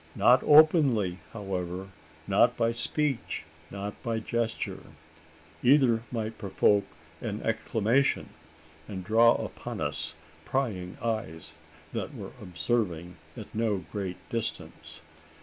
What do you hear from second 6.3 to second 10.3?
provoke an exclamation; and draw upon us